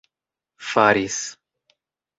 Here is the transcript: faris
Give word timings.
faris 0.69 1.21